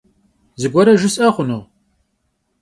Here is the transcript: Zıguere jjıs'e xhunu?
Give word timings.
Zıguere 0.59 0.93
jjıs'e 0.99 1.27
xhunu? 1.35 1.59